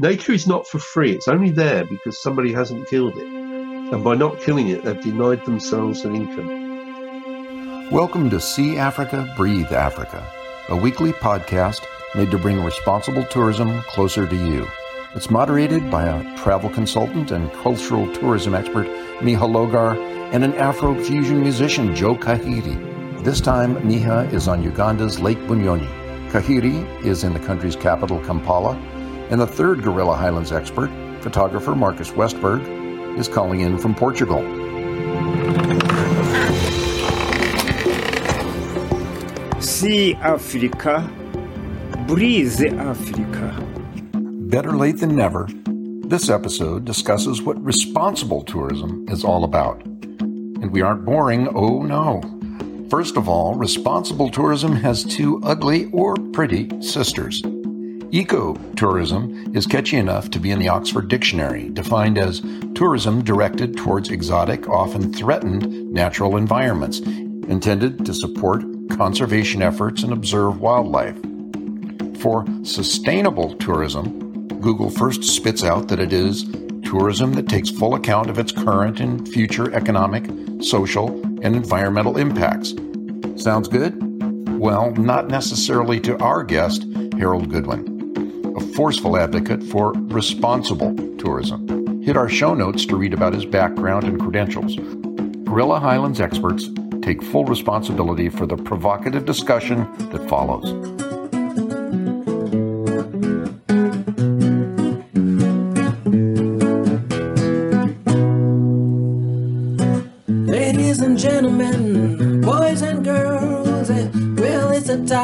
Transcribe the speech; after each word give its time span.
Nature 0.00 0.30
is 0.32 0.46
not 0.46 0.64
for 0.64 0.78
free. 0.78 1.10
It's 1.10 1.26
only 1.26 1.50
there 1.50 1.84
because 1.84 2.22
somebody 2.22 2.52
hasn't 2.52 2.88
killed 2.88 3.16
it. 3.16 3.26
And 3.26 4.04
by 4.04 4.14
not 4.14 4.40
killing 4.40 4.68
it, 4.68 4.84
they've 4.84 5.02
denied 5.02 5.44
themselves 5.44 6.04
an 6.04 6.14
income. 6.14 7.90
Welcome 7.90 8.30
to 8.30 8.38
See 8.38 8.76
Africa, 8.76 9.34
Breathe 9.36 9.72
Africa, 9.72 10.24
a 10.68 10.76
weekly 10.76 11.12
podcast 11.12 11.84
made 12.14 12.30
to 12.30 12.38
bring 12.38 12.62
responsible 12.62 13.24
tourism 13.24 13.82
closer 13.88 14.24
to 14.24 14.36
you. 14.36 14.68
It's 15.16 15.30
moderated 15.30 15.90
by 15.90 16.04
a 16.04 16.36
travel 16.36 16.70
consultant 16.70 17.32
and 17.32 17.52
cultural 17.54 18.06
tourism 18.14 18.54
expert, 18.54 18.86
Miha 19.18 19.50
Logar, 19.50 19.96
and 20.32 20.44
an 20.44 20.54
Afro-fusion 20.54 21.42
musician, 21.42 21.92
Joe 21.96 22.14
Kahiri. 22.14 23.24
This 23.24 23.40
time, 23.40 23.74
Miha 23.78 24.32
is 24.32 24.46
on 24.46 24.62
Uganda's 24.62 25.18
Lake 25.18 25.40
Bunyonyi. 25.48 25.88
Kahiri 26.30 27.04
is 27.04 27.24
in 27.24 27.32
the 27.32 27.40
country's 27.40 27.74
capital, 27.74 28.20
Kampala, 28.20 28.80
and 29.30 29.40
the 29.40 29.46
third 29.46 29.82
Gorilla 29.82 30.16
Highlands 30.16 30.52
expert, 30.52 30.90
photographer 31.20 31.74
Marcus 31.74 32.10
Westberg, 32.10 33.18
is 33.18 33.28
calling 33.28 33.60
in 33.60 33.78
from 33.78 33.94
Portugal. 33.94 34.40
See 39.60 40.14
Africa, 40.14 41.10
breathe 42.06 42.60
Africa. 42.74 43.64
Better 44.12 44.72
late 44.72 44.98
than 44.98 45.14
never, 45.14 45.46
this 46.08 46.30
episode 46.30 46.84
discusses 46.86 47.42
what 47.42 47.62
responsible 47.62 48.42
tourism 48.42 49.04
is 49.08 49.24
all 49.24 49.44
about. 49.44 49.84
And 49.84 50.72
we 50.72 50.80
aren't 50.80 51.04
boring, 51.04 51.48
oh 51.54 51.82
no. 51.82 52.22
First 52.88 53.18
of 53.18 53.28
all, 53.28 53.54
responsible 53.54 54.30
tourism 54.30 54.74
has 54.76 55.04
two 55.04 55.38
ugly 55.44 55.90
or 55.92 56.16
pretty 56.32 56.70
sisters. 56.80 57.42
Ecotourism 58.12 59.54
is 59.54 59.66
catchy 59.66 59.98
enough 59.98 60.30
to 60.30 60.40
be 60.40 60.50
in 60.50 60.58
the 60.58 60.68
Oxford 60.68 61.08
Dictionary, 61.08 61.68
defined 61.68 62.16
as 62.16 62.40
tourism 62.74 63.22
directed 63.22 63.76
towards 63.76 64.08
exotic, 64.08 64.66
often 64.66 65.12
threatened 65.12 65.92
natural 65.92 66.38
environments, 66.38 67.00
intended 67.00 68.06
to 68.06 68.14
support 68.14 68.64
conservation 68.90 69.60
efforts 69.60 70.02
and 70.02 70.14
observe 70.14 70.58
wildlife. 70.58 71.18
For 72.20 72.46
sustainable 72.62 73.54
tourism, 73.56 74.48
Google 74.58 74.88
first 74.88 75.22
spits 75.24 75.62
out 75.62 75.88
that 75.88 76.00
it 76.00 76.14
is 76.14 76.44
tourism 76.84 77.34
that 77.34 77.50
takes 77.50 77.68
full 77.68 77.94
account 77.94 78.30
of 78.30 78.38
its 78.38 78.52
current 78.52 79.00
and 79.00 79.28
future 79.28 79.74
economic, 79.74 80.24
social, 80.62 81.10
and 81.42 81.54
environmental 81.54 82.16
impacts. 82.16 82.74
Sounds 83.36 83.68
good? 83.68 84.02
Well, 84.58 84.92
not 84.92 85.28
necessarily 85.28 86.00
to 86.00 86.18
our 86.20 86.42
guest, 86.42 86.86
Harold 87.18 87.50
Goodwin, 87.50 87.97
a 88.58 88.60
forceful 88.74 89.16
advocate 89.16 89.62
for 89.62 89.92
responsible 89.92 90.92
tourism. 91.16 92.02
Hit 92.02 92.16
our 92.16 92.28
show 92.28 92.54
notes 92.54 92.84
to 92.86 92.96
read 92.96 93.14
about 93.14 93.32
his 93.32 93.44
background 93.44 94.04
and 94.04 94.20
credentials. 94.20 94.74
Gorilla 95.44 95.78
Highlands 95.78 96.20
experts 96.20 96.68
take 97.00 97.22
full 97.22 97.44
responsibility 97.44 98.28
for 98.28 98.46
the 98.46 98.56
provocative 98.56 99.24
discussion 99.24 99.86
that 100.10 100.28
follows. 100.28 100.98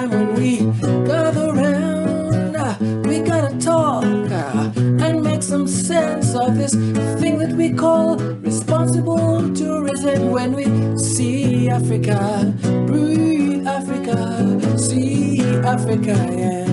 Africa, 0.04 0.93
Africa, 15.74 16.14
yeah. 16.38 16.66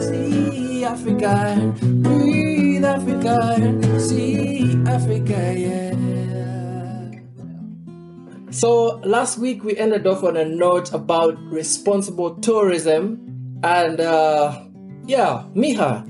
See 0.00 0.84
Africa, 0.84 1.72
breathe 2.02 2.84
Africa, 2.84 4.00
see 4.00 4.76
Africa, 4.88 5.54
yeah. 5.56 5.94
So 8.50 8.98
last 9.04 9.38
week 9.38 9.62
we 9.62 9.76
ended 9.76 10.04
off 10.08 10.24
on 10.24 10.36
a 10.36 10.44
note 10.44 10.92
about 10.92 11.40
responsible 11.44 12.34
tourism, 12.40 13.60
and 13.62 14.00
uh, 14.00 14.64
yeah, 15.06 15.44
Miha, 15.54 16.04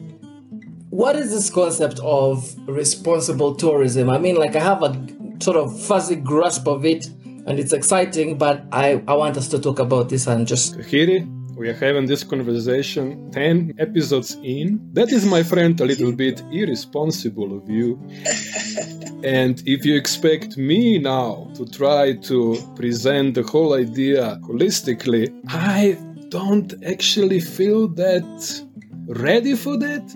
what 0.89 1.15
is 1.15 1.31
this 1.31 1.51
concept 1.51 2.01
of 2.03 2.57
responsible 2.67 3.55
tourism? 3.55 4.09
I 4.09 4.17
mean, 4.17 4.37
like 4.37 4.57
I 4.57 4.61
have 4.61 4.83
a 4.83 4.97
sort 5.41 5.59
of 5.59 5.79
fuzzy 5.79 6.17
grasp 6.17 6.67
of 6.67 6.87
it 6.87 7.11
and 7.51 7.59
it's 7.59 7.73
exciting, 7.73 8.39
but 8.39 8.65
I, 8.71 9.03
I 9.09 9.15
want 9.15 9.37
us 9.37 9.49
to 9.49 9.59
talk 9.59 9.81
about 9.81 10.09
this 10.09 10.29
and 10.29 10.47
just. 10.47 10.79
Kahiri, 10.79 11.27
we 11.57 11.69
are 11.69 11.75
having 11.75 12.07
this 12.07 12.23
conversation 12.23 13.29
10 13.33 13.75
episodes 13.81 14.39
in. 14.45 14.81
That 14.93 15.11
is, 15.11 15.27
my 15.27 15.43
friend, 15.43 15.79
a 15.81 15.85
little 15.85 16.13
bit 16.13 16.41
irresponsible 16.53 17.57
of 17.57 17.69
you. 17.69 18.01
and 19.25 19.61
if 19.67 19.85
you 19.85 19.97
expect 19.97 20.57
me 20.57 20.99
now 20.99 21.51
to 21.57 21.67
try 21.67 22.15
to 22.19 22.57
present 22.77 23.35
the 23.35 23.43
whole 23.43 23.75
idea 23.75 24.39
holistically, 24.45 25.29
I 25.49 25.99
don't 26.29 26.73
actually 26.87 27.41
feel 27.41 27.89
that 27.89 28.63
ready 29.09 29.57
for 29.57 29.77
that. 29.77 30.07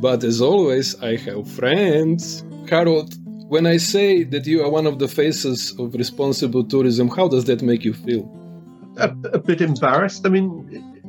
But 0.00 0.24
as 0.24 0.40
always, 0.40 0.98
I 1.02 1.16
have 1.16 1.50
friends. 1.50 2.44
Harold, 2.66 3.14
when 3.52 3.66
I 3.66 3.76
say 3.76 4.24
that 4.24 4.46
you 4.46 4.64
are 4.64 4.70
one 4.70 4.86
of 4.86 4.98
the 4.98 5.06
faces 5.06 5.78
of 5.78 5.92
responsible 5.92 6.64
tourism, 6.64 7.08
how 7.08 7.28
does 7.28 7.44
that 7.44 7.60
make 7.60 7.84
you 7.84 7.92
feel? 7.92 8.24
A, 8.96 9.10
a 9.34 9.38
bit 9.38 9.60
embarrassed. 9.60 10.24
I 10.24 10.30
mean, 10.30 10.48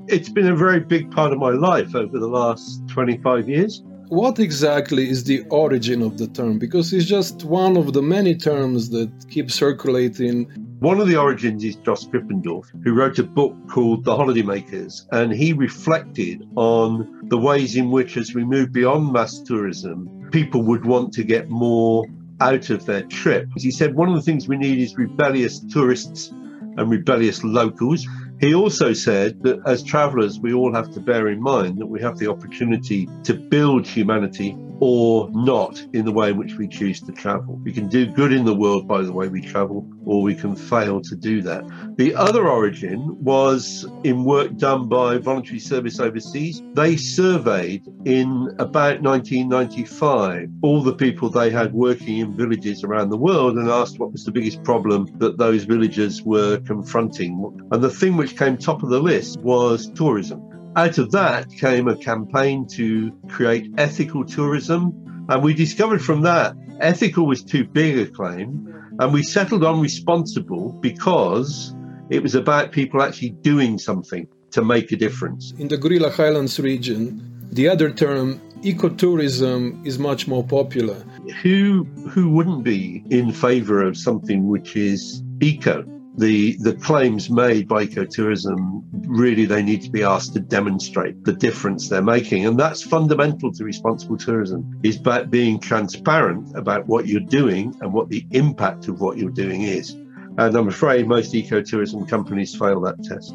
it's 0.10 0.28
been 0.28 0.48
a 0.48 0.56
very 0.56 0.82
big 0.82 1.10
part 1.10 1.32
of 1.32 1.40
my 1.40 1.52
life 1.52 1.96
over 1.96 2.20
the 2.20 2.28
last 2.28 2.86
25 2.90 3.48
years. 3.48 3.82
What 4.10 4.40
exactly 4.40 5.10
is 5.10 5.24
the 5.24 5.46
origin 5.52 6.02
of 6.02 6.18
the 6.18 6.28
term? 6.28 6.60
Because 6.60 6.92
it's 6.92 7.06
just 7.06 7.46
one 7.46 7.78
of 7.78 7.94
the 7.94 8.02
many 8.02 8.36
terms 8.36 8.90
that 8.90 9.10
keep 9.30 9.50
circulating. 9.50 10.44
One 10.80 11.00
of 11.00 11.08
the 11.08 11.16
origins 11.16 11.64
is 11.64 11.78
Jost 11.78 12.12
Krippendorf, 12.12 12.66
who 12.84 12.94
wrote 12.94 13.20
a 13.20 13.24
book 13.24 13.56
called 13.70 14.04
The 14.04 14.18
Holidaymakers, 14.18 15.06
and 15.14 15.32
he 15.32 15.54
reflected 15.54 16.46
on 16.58 17.30
the 17.30 17.38
ways 17.38 17.78
in 17.78 17.90
which, 17.90 18.18
as 18.18 18.36
we 18.36 18.44
move 18.44 18.74
beyond 18.74 19.14
mass 19.14 19.40
tourism, 19.40 20.28
people 20.34 20.62
would 20.64 20.84
want 20.86 21.14
to 21.14 21.24
get 21.24 21.50
more 21.50 22.06
out 22.40 22.70
of 22.70 22.86
their 22.86 23.04
trip. 23.04 23.48
He 23.56 23.72
said 23.72 23.96
one 23.96 24.10
of 24.10 24.16
the 24.16 24.22
things 24.22 24.48
we 24.48 24.58
need 24.58 24.80
is 24.80 24.98
rebellious 24.98 25.60
tourists 25.60 26.30
and 26.30 26.90
rebellious 26.90 27.44
locals. 27.44 28.08
He 28.44 28.54
also 28.54 28.92
said 28.92 29.42
that 29.44 29.62
as 29.66 29.82
travelers, 29.84 30.38
we 30.38 30.54
all 30.54 30.74
have 30.74 30.92
to 30.96 31.00
bear 31.00 31.30
in 31.30 31.42
mind 31.42 31.78
that 31.78 31.86
we 31.86 32.02
have 32.02 32.18
the 32.18 32.30
opportunity 32.30 33.08
to 33.24 33.36
build 33.36 33.88
humanity 33.88 34.58
or 34.86 35.30
not 35.32 35.82
in 35.94 36.04
the 36.04 36.12
way 36.12 36.32
in 36.32 36.38
which 36.38 36.56
we 36.56 36.68
choose 36.68 37.00
to 37.00 37.14
travel. 37.14 37.58
We 37.64 37.72
can 37.72 37.88
do 37.88 38.06
good 38.06 38.34
in 38.34 38.44
the 38.44 38.54
world 38.54 38.86
by 38.86 39.02
the 39.02 39.14
way 39.14 39.30
we 39.30 39.40
travel, 39.40 39.90
or 40.06 40.22
we 40.22 40.36
can 40.36 40.58
fail 40.58 41.00
to 41.00 41.16
do 41.16 41.42
that. 41.44 41.64
The 41.96 42.14
other 42.16 42.50
origin 42.50 43.24
was 43.24 43.86
in 44.04 44.26
work 44.26 44.58
done 44.58 44.90
by 44.90 45.20
Voluntary 45.20 45.60
Service 45.60 46.02
Overseas. 46.02 46.62
They 46.74 46.98
surveyed 46.98 47.88
in 48.04 48.54
about 48.60 49.02
1995 49.02 50.50
all 50.62 50.82
the 50.82 50.96
people 50.96 51.30
they 51.30 51.50
had 51.50 51.74
working 51.74 52.18
in 52.18 52.36
villages 52.36 52.84
around 52.84 53.10
the 53.10 53.18
world 53.18 53.58
and 53.58 53.70
asked 53.70 54.00
what 54.00 54.12
was 54.12 54.26
the 54.26 54.32
biggest 54.32 54.64
problem 54.64 55.08
that 55.20 55.38
those 55.38 55.64
villagers 55.64 56.22
were 56.24 56.60
confronting. 56.60 57.70
And 57.72 57.82
the 57.82 57.90
thing 57.90 58.18
which 58.34 58.40
came 58.40 58.58
top 58.58 58.82
of 58.82 58.90
the 58.90 59.00
list 59.00 59.40
was 59.42 59.92
tourism. 59.92 60.42
Out 60.76 60.98
of 60.98 61.12
that 61.12 61.52
came 61.52 61.88
a 61.88 61.96
campaign 61.96 62.66
to 62.70 63.12
create 63.30 63.72
ethical 63.78 64.26
tourism. 64.26 65.26
And 65.30 65.44
we 65.44 65.54
discovered 65.54 66.04
from 66.04 66.22
that 66.22 66.56
ethical 66.80 67.28
was 67.28 67.44
too 67.44 67.64
big 67.64 68.00
a 68.00 68.08
claim. 68.08 68.74
And 69.00 69.14
we 69.14 69.22
settled 69.22 69.64
on 69.64 69.82
responsible 69.82 70.72
because 70.82 71.76
it 72.10 72.24
was 72.24 72.34
about 72.34 72.72
people 72.72 73.04
actually 73.04 73.36
doing 73.42 73.78
something 73.78 74.28
to 74.52 74.64
make 74.64 74.92
a 74.92 74.96
difference. 74.96 75.54
In 75.60 75.68
the 75.68 75.78
Gorilla 75.78 76.10
Highlands 76.10 76.60
region, 76.60 77.48
the 77.52 77.70
other 77.70 77.92
term 77.92 78.42
ecotourism 78.64 79.86
is 79.86 80.00
much 80.00 80.28
more 80.28 80.44
popular. 80.44 80.96
Who 81.44 81.84
who 82.10 82.32
wouldn't 82.32 82.64
be 82.64 83.04
in 83.12 83.32
favor 83.32 83.84
of 83.84 83.96
something 83.96 84.48
which 84.48 84.76
is 84.76 85.22
eco? 85.40 85.93
The 86.18 86.56
the 86.58 86.74
claims 86.74 87.30
made 87.30 87.68
by 87.68 87.86
ecotourism 87.86 88.84
really 89.08 89.46
they 89.46 89.64
need 89.64 89.82
to 89.82 89.90
be 89.90 90.04
asked 90.04 90.34
to 90.34 90.40
demonstrate 90.40 91.24
the 91.24 91.34
difference 91.34 91.90
they're 91.90 92.04
making 92.04 92.46
and 92.46 92.60
that's 92.60 92.84
fundamental 92.84 93.52
to 93.52 93.64
responsible 93.64 94.18
tourism 94.18 94.80
is 94.84 94.98
about 94.98 95.32
being 95.32 95.60
transparent 95.60 96.56
about 96.56 96.86
what 96.88 97.08
you're 97.08 97.20
doing 97.20 97.76
and 97.82 97.92
what 97.92 98.10
the 98.10 98.26
impact 98.32 98.88
of 98.88 99.02
what 99.02 99.18
you're 99.18 99.32
doing 99.32 99.64
is 99.64 99.92
and 100.38 100.56
i'm 100.56 100.68
afraid 100.68 101.08
most 101.08 101.34
ecotourism 101.34 102.08
companies 102.08 102.56
fail 102.56 102.80
that 102.80 103.02
test 103.04 103.34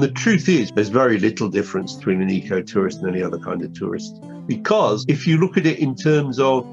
The 0.00 0.10
truth 0.12 0.48
is, 0.48 0.70
there's 0.74 0.88
very 0.88 1.18
little 1.18 1.50
difference 1.50 1.92
between 1.92 2.22
an 2.22 2.30
eco 2.30 2.62
tourist 2.62 3.00
and 3.00 3.08
any 3.14 3.22
other 3.22 3.38
kind 3.38 3.62
of 3.62 3.74
tourist. 3.74 4.18
Because 4.46 5.04
if 5.08 5.26
you 5.26 5.36
look 5.36 5.58
at 5.58 5.66
it 5.66 5.78
in 5.78 5.94
terms 5.94 6.38
of 6.40 6.64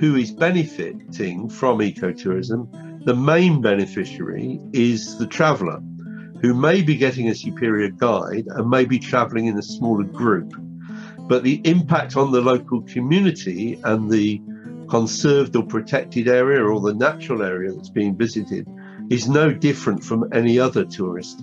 who 0.00 0.16
is 0.16 0.30
benefiting 0.30 1.50
from 1.50 1.80
ecotourism, 1.80 2.66
the 3.04 3.14
main 3.14 3.60
beneficiary 3.60 4.60
is 4.72 5.18
the 5.18 5.26
traveller, 5.26 5.80
who 6.40 6.54
may 6.54 6.82
be 6.82 6.96
getting 6.96 7.28
a 7.28 7.34
superior 7.34 7.88
guide 7.88 8.46
and 8.46 8.70
may 8.70 8.84
be 8.84 8.98
travelling 8.98 9.46
in 9.46 9.58
a 9.58 9.62
smaller 9.62 10.04
group. 10.04 10.52
But 11.18 11.42
the 11.42 11.60
impact 11.64 12.16
on 12.16 12.32
the 12.32 12.40
local 12.40 12.82
community 12.82 13.80
and 13.84 14.10
the 14.10 14.40
conserved 14.88 15.56
or 15.56 15.64
protected 15.64 16.28
area 16.28 16.62
or 16.62 16.80
the 16.80 16.94
natural 16.94 17.42
area 17.42 17.72
that's 17.72 17.88
being 17.88 18.16
visited 18.16 18.68
is 19.10 19.28
no 19.28 19.52
different 19.52 20.02
from 20.04 20.28
any 20.32 20.58
other 20.58 20.84
tourist. 20.84 21.42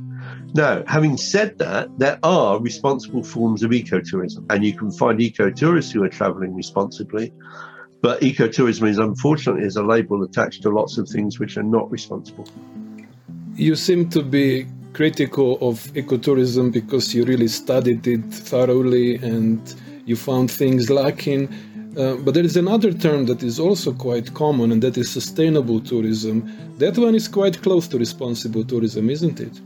Now, 0.54 0.84
having 0.88 1.18
said 1.18 1.58
that, 1.60 1.90
there 1.98 2.20
are 2.24 2.60
responsible 2.60 3.24
forms 3.24 3.64
of 3.64 3.72
ecotourism, 3.72 4.46
and 4.50 4.64
you 4.66 4.74
can 4.74 4.92
find 4.92 5.20
ecotourists 5.20 5.92
who 5.92 6.04
are 6.04 6.10
traveling 6.10 6.56
responsibly. 6.56 7.34
But 8.02 8.22
ecotourism 8.22 8.88
is 8.88 8.98
unfortunately 8.98 9.66
is 9.66 9.76
a 9.76 9.84
label 9.84 10.24
attached 10.24 10.62
to 10.64 10.70
lots 10.70 10.98
of 10.98 11.10
things 11.10 11.40
which 11.40 11.58
are 11.58 11.64
not 11.64 11.92
responsible. 11.92 12.48
You 13.56 13.76
seem 13.76 14.10
to 14.12 14.24
be 14.24 14.68
critical 14.94 15.58
of 15.62 15.80
ecotourism 15.94 16.72
because 16.72 17.14
you 17.14 17.26
really 17.26 17.48
studied 17.48 18.08
it 18.08 18.24
thoroughly 18.32 19.16
and 19.18 19.76
you 20.06 20.16
found 20.16 20.50
things 20.50 20.90
lacking. 20.90 21.54
Uh, 21.98 22.16
but 22.16 22.34
there 22.34 22.44
is 22.44 22.56
another 22.56 22.94
term 22.94 23.26
that 23.26 23.44
is 23.44 23.60
also 23.60 23.92
quite 23.92 24.34
common, 24.34 24.72
and 24.72 24.82
that 24.82 24.98
is 24.98 25.12
sustainable 25.12 25.82
tourism. 25.82 26.50
That 26.78 26.98
one 26.98 27.16
is 27.16 27.28
quite 27.28 27.62
close 27.62 27.88
to 27.90 27.98
responsible 27.98 28.64
tourism, 28.64 29.10
isn't 29.10 29.40
it? 29.40 29.60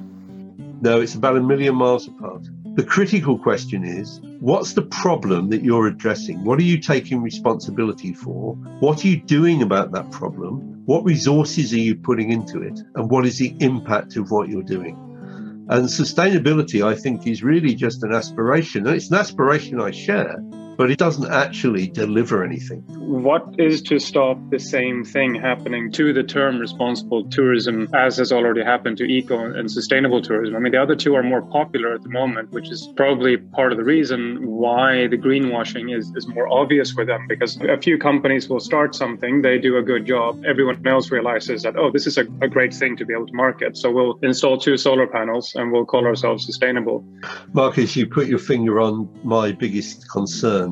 No, 0.82 1.02
it's 1.02 1.16
about 1.16 1.38
a 1.38 1.42
million 1.42 1.76
miles 1.76 2.08
apart. 2.08 2.48
The 2.76 2.84
critical 2.84 3.38
question 3.38 3.84
is 3.84 4.20
what's 4.40 4.74
the 4.74 4.82
problem 4.82 5.52
that 5.52 5.64
you're 5.64 5.86
addressing? 5.86 6.44
What 6.44 6.58
are 6.58 6.64
you 6.64 6.80
taking 6.80 7.22
responsibility 7.22 8.14
for? 8.14 8.56
What 8.80 9.06
are 9.06 9.08
you 9.08 9.18
doing 9.18 9.62
about 9.62 9.92
that 9.92 10.10
problem? 10.10 10.82
What 10.86 11.04
resources 11.06 11.72
are 11.72 11.78
you 11.78 11.96
putting 11.96 12.32
into 12.32 12.64
it? 12.64 12.80
And 12.96 13.12
what 13.12 13.28
is 13.28 13.38
the 13.38 13.56
impact 13.60 14.16
of 14.16 14.32
what 14.32 14.50
you're 14.50 14.64
doing? 14.64 14.96
And 15.70 15.86
sustainability, 15.86 16.84
I 16.84 16.96
think, 16.96 17.28
is 17.28 17.44
really 17.44 17.76
just 17.76 18.02
an 18.02 18.12
aspiration. 18.12 18.88
And 18.88 18.96
it's 18.96 19.12
an 19.12 19.18
aspiration 19.18 19.80
I 19.80 19.92
share 19.92 20.38
but 20.78 20.92
it 20.92 20.98
doesn't 20.98 21.32
actually 21.32 21.88
deliver 21.88 22.44
anything. 22.44 22.82
What 22.98 23.56
is 23.58 23.82
to 23.84 24.00
stop 24.00 24.38
the 24.50 24.60
same 24.60 25.04
thing 25.04 25.36
happening 25.36 25.92
to 25.94 26.14
the 26.14 26.24
term 26.24 26.60
responsible 26.60 27.30
tourism 27.30 27.88
as 27.94 28.18
has 28.18 28.32
already 28.32 28.64
happened 28.64 28.98
to 28.98 29.04
eco 29.04 29.40
and 29.40 29.70
sustainable 29.70 30.22
tourism? 30.22 30.56
I 30.56 30.60
mean, 30.60 30.72
the 30.72 30.82
other 30.82 30.96
two 30.96 31.16
are 31.16 31.24
more 31.24 31.42
popular 31.42 31.94
at 31.94 32.04
the 32.04 32.10
moment, 32.10 32.52
which 32.52 32.70
is 32.70 32.90
probably 32.96 33.38
part 33.38 33.72
of 33.72 33.78
the 33.78 33.84
reason 33.84 34.46
why 34.46 35.08
the 35.08 35.18
greenwashing 35.18 35.96
is, 35.96 36.12
is 36.16 36.28
more 36.28 36.48
obvious 36.48 36.92
for 36.92 37.06
them 37.06 37.28
because 37.28 37.60
a 37.62 37.78
few 37.78 37.98
companies 37.98 38.50
will 38.50 38.60
start 38.60 38.96
something, 38.96 39.42
they 39.42 39.58
do 39.58 39.78
a 39.78 39.84
good 39.84 40.06
job, 40.06 40.44
everyone 40.46 40.86
else 40.88 41.12
realizes 41.12 41.64
that, 41.64 41.76
oh, 41.78 41.92
this 41.92 42.08
is 42.08 42.18
a, 42.18 42.26
a 42.42 42.48
great 42.48 42.74
thing 42.74 42.98
to 42.98 43.06
be 43.06 43.14
able 43.14 43.28
to 43.28 43.34
market. 43.34 43.78
So 43.78 43.92
we'll 43.92 44.20
install 44.24 44.58
two 44.58 44.78
solar 44.78 45.08
panels 45.08 45.54
and 45.56 45.72
we'll 45.72 45.86
call 45.86 46.06
ourselves 46.06 46.46
sustainable. 46.46 47.06
Marcus, 47.54 47.96
you 47.96 48.08
put 48.08 48.28
your 48.28 48.40
finger 48.40 48.80
on 48.80 49.10
my 49.24 49.52
biggest 49.52 50.10
concern 50.10 50.63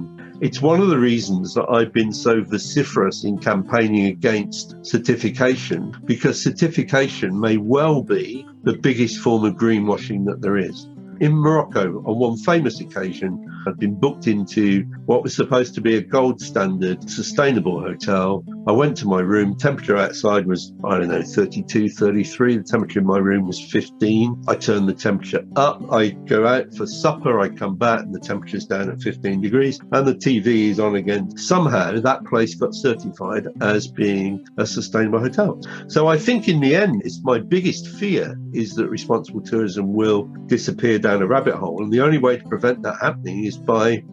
it's 0.42 0.60
one 0.60 0.82
of 0.82 0.90
the 0.90 0.98
reasons 0.98 1.54
that 1.54 1.70
I've 1.70 1.94
been 1.94 2.12
so 2.12 2.44
vociferous 2.44 3.24
in 3.24 3.38
campaigning 3.38 4.08
against 4.08 4.76
certification, 4.84 5.96
because 6.06 6.42
certification 6.42 7.40
may 7.40 7.58
well 7.58 8.02
be 8.02 8.48
the 8.64 8.74
biggest 8.74 9.20
form 9.20 9.46
of 9.46 9.54
greenwashing 9.54 10.26
that 10.26 10.42
there 10.42 10.58
is. 10.58 10.88
In 11.20 11.34
Morocco, 11.34 12.00
on 12.08 12.18
one 12.18 12.38
famous 12.38 12.80
occasion, 12.80 13.48
I'd 13.68 13.78
been 13.78 13.94
booked 13.94 14.26
into 14.26 14.84
what 15.06 15.22
was 15.22 15.36
supposed 15.36 15.76
to 15.76 15.82
be 15.82 15.98
a 15.98 16.02
gold 16.02 16.42
standard 16.42 17.08
sustainable 17.08 17.80
hotel. 17.80 18.44
I 18.68 18.72
went 18.72 18.96
to 18.98 19.08
my 19.08 19.22
room, 19.22 19.56
temperature 19.56 19.98
outside 19.98 20.46
was, 20.46 20.72
I 20.84 21.00
don't 21.00 21.08
know, 21.08 21.24
32, 21.24 21.90
33. 21.90 22.58
The 22.58 22.64
temperature 22.64 23.00
in 23.00 23.08
my 23.08 23.18
room 23.18 23.48
was 23.48 23.60
15. 23.60 24.44
I 24.48 24.56
turned 24.56 24.88
the 24.88 24.94
temperature 24.94 25.44
up. 25.56 25.82
I 25.92 26.10
go 26.10 26.46
out 26.46 26.72
for 26.76 26.86
supper. 26.86 27.40
I 27.40 27.50
come 27.50 27.76
back 27.76 28.02
and 28.02 28.14
the 28.14 28.20
temperature's 28.20 28.66
down 28.66 28.92
at 28.92 29.02
15 29.02 29.42
degrees 29.42 29.80
and 29.92 30.08
the 30.08 30.14
TV 30.14 30.70
is 30.70 30.80
on 30.80 30.96
again. 30.96 31.36
Somehow 31.38 32.00
that 32.00 32.24
place 32.26 32.54
got 32.54 32.76
certified 32.76 33.48
as 33.62 33.88
being 33.88 34.46
a 34.58 34.68
sustainable 34.68 35.20
hotel. 35.20 35.60
So 35.88 36.08
I 36.08 36.20
think 36.20 36.48
in 36.48 36.60
the 36.60 36.76
end, 36.76 37.02
it's 37.04 37.20
my 37.24 37.40
biggest 37.40 37.88
fear 37.88 38.40
is 38.54 38.76
that 38.76 38.90
responsible 38.90 39.42
tourism 39.42 39.92
will 39.92 40.26
disappear 40.46 41.00
down 41.00 41.24
a 41.24 41.28
rabbit 41.28 41.56
hole. 41.56 41.82
And 41.82 41.92
the 41.92 42.02
only 42.02 42.20
way 42.20 42.38
to 42.38 42.48
prevent 42.48 42.84
that 42.84 43.00
happening 43.02 43.44
is 43.44 43.58
by 43.58 44.04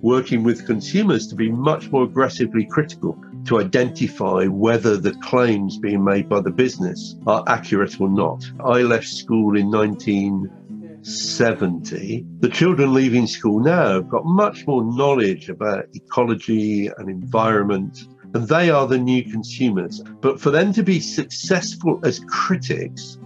working 0.00 0.44
with 0.44 0.66
consumers 0.66 1.26
to 1.26 1.34
be 1.34 1.50
much 1.50 1.90
more 1.90 2.04
aggressively 2.04 2.64
critical 2.70 3.20
to 3.46 3.60
identify 3.60 4.46
whether 4.46 4.96
the 4.96 5.12
claims 5.22 5.78
being 5.78 6.02
made 6.04 6.28
by 6.28 6.40
the 6.40 6.50
business 6.50 7.14
are 7.26 7.44
accurate 7.46 8.00
or 8.00 8.08
not. 8.08 8.44
I 8.64 8.82
left 8.82 9.06
school 9.06 9.56
in 9.56 9.70
1970. 9.70 12.26
The 12.40 12.48
children 12.48 12.92
leaving 12.92 13.26
school 13.26 13.60
now 13.60 13.94
have 13.94 14.08
got 14.08 14.24
much 14.24 14.66
more 14.66 14.84
knowledge 14.84 15.48
about 15.48 15.86
ecology 15.94 16.90
and 16.98 17.08
environment, 17.08 18.08
and 18.34 18.48
they 18.48 18.70
are 18.70 18.86
the 18.86 18.98
new 18.98 19.22
consumers. 19.22 20.02
But 20.20 20.40
for 20.40 20.50
them 20.50 20.72
to 20.72 20.82
be 20.82 20.98
successful 21.00 22.00
as 22.04 22.18
critics, 22.28 23.18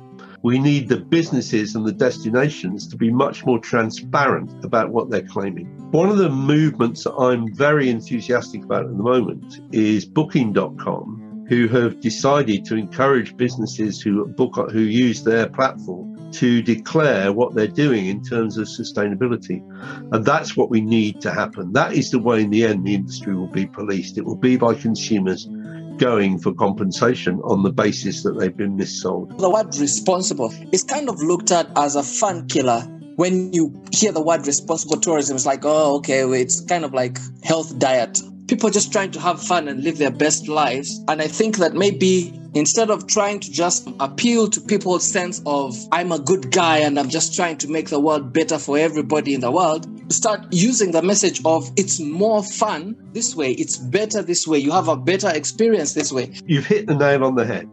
we 0.42 0.58
need 0.58 0.88
the 0.88 0.96
businesses 0.96 1.74
and 1.74 1.86
the 1.86 1.92
destinations 1.92 2.88
to 2.88 2.96
be 2.96 3.10
much 3.10 3.44
more 3.44 3.58
transparent 3.58 4.64
about 4.64 4.90
what 4.90 5.10
they're 5.10 5.22
claiming. 5.22 5.66
One 5.90 6.08
of 6.08 6.16
the 6.16 6.30
movements 6.30 7.04
that 7.04 7.14
I'm 7.14 7.52
very 7.54 7.90
enthusiastic 7.90 8.64
about 8.64 8.84
at 8.84 8.96
the 8.96 9.02
moment 9.02 9.60
is 9.72 10.06
Booking.com, 10.06 11.46
who 11.48 11.68
have 11.68 12.00
decided 12.00 12.64
to 12.66 12.76
encourage 12.76 13.36
businesses 13.36 14.00
who 14.00 14.26
book 14.26 14.70
who 14.70 14.80
use 14.80 15.24
their 15.24 15.48
platform 15.48 16.10
to 16.32 16.62
declare 16.62 17.32
what 17.32 17.54
they're 17.54 17.66
doing 17.66 18.06
in 18.06 18.22
terms 18.22 18.56
of 18.56 18.68
sustainability. 18.68 19.60
And 20.12 20.24
that's 20.24 20.56
what 20.56 20.70
we 20.70 20.80
need 20.80 21.20
to 21.22 21.32
happen. 21.32 21.72
That 21.72 21.92
is 21.92 22.10
the 22.10 22.18
way 22.18 22.42
in 22.42 22.50
the 22.50 22.64
end 22.64 22.86
the 22.86 22.94
industry 22.94 23.34
will 23.34 23.48
be 23.48 23.66
policed. 23.66 24.16
It 24.16 24.24
will 24.24 24.36
be 24.36 24.56
by 24.56 24.74
consumers 24.74 25.48
going 26.00 26.38
for 26.38 26.52
compensation 26.54 27.40
on 27.44 27.62
the 27.62 27.70
basis 27.70 28.22
that 28.22 28.32
they've 28.38 28.56
been 28.56 28.76
missold. 28.76 29.36
The 29.38 29.50
word 29.50 29.76
responsible 29.76 30.52
is 30.72 30.82
kind 30.82 31.10
of 31.10 31.22
looked 31.22 31.52
at 31.52 31.68
as 31.76 31.94
a 31.94 32.02
fun 32.02 32.48
killer. 32.48 32.80
When 33.16 33.52
you 33.52 33.78
hear 33.92 34.10
the 34.10 34.22
word 34.22 34.46
responsible 34.46 34.96
tourism, 34.96 35.36
it's 35.36 35.44
like, 35.44 35.60
oh, 35.64 35.96
okay, 35.98 36.22
it's 36.40 36.62
kind 36.62 36.86
of 36.86 36.94
like 36.94 37.18
health 37.44 37.78
diet. 37.78 38.18
People 38.50 38.68
just 38.68 38.90
trying 38.90 39.12
to 39.12 39.20
have 39.20 39.40
fun 39.40 39.68
and 39.68 39.84
live 39.84 39.98
their 39.98 40.10
best 40.10 40.48
lives. 40.48 41.00
And 41.06 41.22
I 41.22 41.28
think 41.28 41.58
that 41.58 41.74
maybe 41.74 42.34
instead 42.52 42.90
of 42.90 43.06
trying 43.06 43.38
to 43.38 43.48
just 43.48 43.88
appeal 44.00 44.48
to 44.48 44.60
people's 44.60 45.06
sense 45.06 45.40
of 45.46 45.76
I'm 45.92 46.10
a 46.10 46.18
good 46.18 46.50
guy 46.50 46.78
and 46.78 46.98
I'm 46.98 47.10
just 47.10 47.32
trying 47.32 47.58
to 47.58 47.68
make 47.68 47.90
the 47.90 48.00
world 48.00 48.32
better 48.32 48.58
for 48.58 48.76
everybody 48.76 49.34
in 49.34 49.40
the 49.40 49.52
world, 49.52 49.86
start 50.12 50.44
using 50.50 50.90
the 50.90 51.00
message 51.00 51.40
of 51.44 51.70
it's 51.76 52.00
more 52.00 52.42
fun 52.42 52.96
this 53.12 53.36
way, 53.36 53.52
it's 53.52 53.76
better 53.76 54.20
this 54.20 54.48
way, 54.48 54.58
you 54.58 54.72
have 54.72 54.88
a 54.88 54.96
better 54.96 55.30
experience 55.30 55.94
this 55.94 56.12
way. 56.12 56.32
You've 56.46 56.66
hit 56.66 56.88
the 56.88 56.96
nail 56.96 57.22
on 57.22 57.36
the 57.36 57.46
head. 57.46 57.70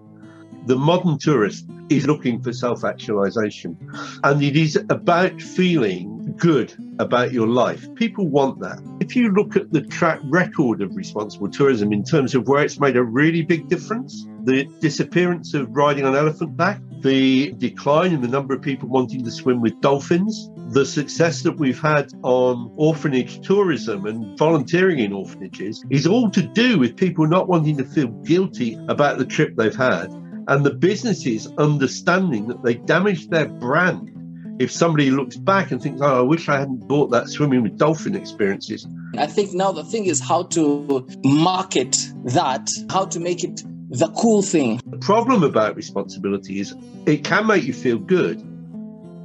The 0.68 0.76
modern 0.76 1.18
tourist 1.18 1.66
is 1.90 2.06
looking 2.06 2.40
for 2.44 2.54
self 2.54 2.84
actualization, 2.84 3.76
and 4.24 4.44
it 4.44 4.56
is 4.56 4.76
about 4.92 5.42
feeling 5.42 6.17
good 6.38 6.74
about 7.00 7.32
your 7.32 7.48
life. 7.48 7.88
People 7.96 8.28
want 8.28 8.60
that. 8.60 8.80
If 9.00 9.16
you 9.16 9.32
look 9.32 9.56
at 9.56 9.72
the 9.72 9.82
track 9.82 10.20
record 10.24 10.82
of 10.82 10.96
responsible 10.96 11.50
tourism 11.50 11.92
in 11.92 12.04
terms 12.04 12.36
of 12.36 12.48
where 12.48 12.64
it's 12.64 12.80
made 12.80 12.96
a 12.96 13.04
really 13.04 13.42
big 13.42 13.68
difference, 13.68 14.26
the 14.44 14.66
disappearance 14.80 15.54
of 15.54 15.76
riding 15.76 16.06
on 16.06 16.16
elephant 16.16 16.56
back, 16.56 16.82
the 17.02 17.52
decline 17.58 18.14
in 18.14 18.22
the 18.22 18.28
number 18.28 18.54
of 18.56 18.62
people 18.62 18.90
wanting 18.90 19.24
to 19.24 19.32
swim 19.32 19.62
with 19.62 19.80
dolphins, 19.82 20.50
the 20.70 20.86
success 20.86 21.44
that 21.44 21.58
we've 21.58 21.80
had 21.80 22.12
on 22.24 22.72
orphanage 22.76 23.46
tourism 23.46 24.06
and 24.06 24.38
volunteering 24.38 25.00
in 25.00 25.14
orphanages 25.14 25.84
is 25.90 26.08
all 26.08 26.30
to 26.32 26.42
do 26.42 26.80
with 26.80 26.96
people 26.96 27.28
not 27.28 27.48
wanting 27.48 27.78
to 27.78 27.84
feel 27.84 28.08
guilty 28.08 28.78
about 28.88 29.18
the 29.18 29.26
trip 29.26 29.56
they've 29.56 29.76
had 29.76 30.12
and 30.48 30.66
the 30.66 30.74
businesses 30.74 31.48
understanding 31.58 32.48
that 32.48 32.64
they 32.64 32.76
damaged 32.76 33.30
their 33.30 33.48
brand 33.48 34.17
if 34.60 34.72
somebody 34.72 35.12
looks 35.12 35.36
back 35.36 35.72
and 35.72 35.82
thinks, 35.82 36.02
oh, 36.02 36.20
I 36.20 36.22
wish 36.22 36.50
I 36.50 36.60
hadn't 36.60 36.88
bought 36.88 37.12
that 37.12 37.30
swimming 37.30 37.64
with 37.64 37.78
dolphin 37.78 38.16
experiences. 38.16 38.88
I 39.18 39.28
think 39.28 39.54
now 39.54 39.72
the 39.72 39.84
thing 39.84 40.06
is 40.06 40.20
how 40.20 40.44
to 40.44 41.08
market 41.24 41.96
that, 42.26 42.70
how 42.90 43.06
to 43.06 43.20
make 43.20 43.44
it 43.44 43.62
the 43.90 44.10
cool 44.10 44.42
thing. 44.42 44.82
The 44.86 44.98
problem 44.98 45.44
about 45.44 45.76
responsibility 45.76 46.60
is 46.60 46.76
it 47.06 47.24
can 47.24 47.48
make 47.48 47.64
you 47.64 47.74
feel 47.74 47.98
good, 47.98 48.42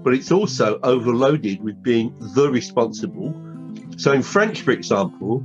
but 0.05 0.15
it's 0.15 0.31
also 0.31 0.79
overloaded 0.83 1.63
with 1.63 1.83
being 1.83 2.15
the 2.35 2.51
responsible. 2.51 3.35
So 3.97 4.13
in 4.13 4.23
French, 4.23 4.63
for 4.63 4.71
example, 4.71 5.43